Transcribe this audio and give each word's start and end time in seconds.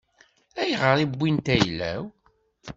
Ayɣer 0.61 0.95
i 1.03 1.05
wwint 1.17 1.47
ayla-w? 1.55 2.03